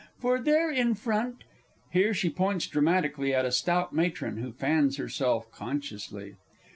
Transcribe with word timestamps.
For 0.17 0.39
there 0.39 0.71
in 0.71 0.95
front 0.95 1.43
[_Here 1.93 2.11
she 2.15 2.31
points 2.31 2.65
dramatically 2.65 3.35
at 3.35 3.45
a 3.45 3.51
stout 3.51 3.93
matron, 3.93 4.37
who 4.37 4.51
fans 4.51 4.97
herself 4.97 5.51
consciously. 5.51 6.37